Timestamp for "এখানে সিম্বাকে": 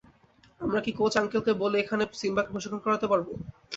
1.79-2.51